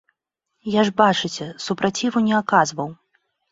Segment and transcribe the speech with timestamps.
[0.75, 2.93] Я ж бачыце, супраціву не аказваў.